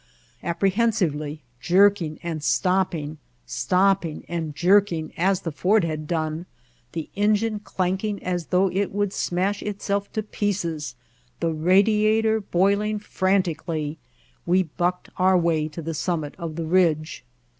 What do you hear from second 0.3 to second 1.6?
Apprehensively,